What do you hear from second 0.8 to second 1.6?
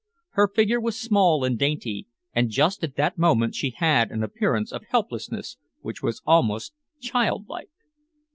small and